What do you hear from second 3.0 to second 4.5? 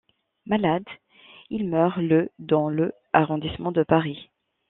arrondissement de Paris.